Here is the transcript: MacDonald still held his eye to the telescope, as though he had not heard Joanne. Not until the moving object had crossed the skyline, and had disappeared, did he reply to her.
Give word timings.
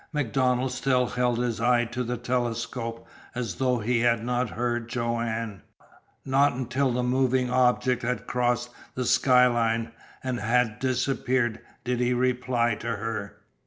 MacDonald 0.11 0.71
still 0.71 1.05
held 1.05 1.37
his 1.37 1.61
eye 1.61 1.85
to 1.85 2.03
the 2.03 2.17
telescope, 2.17 3.07
as 3.35 3.57
though 3.57 3.77
he 3.77 3.99
had 3.99 4.25
not 4.25 4.49
heard 4.49 4.89
Joanne. 4.89 5.61
Not 6.25 6.53
until 6.53 6.91
the 6.91 7.03
moving 7.03 7.51
object 7.51 8.01
had 8.01 8.25
crossed 8.25 8.71
the 8.95 9.05
skyline, 9.05 9.91
and 10.23 10.39
had 10.39 10.79
disappeared, 10.79 11.59
did 11.83 11.99
he 11.99 12.15
reply 12.15 12.73
to 12.77 12.87
her. 12.95 13.43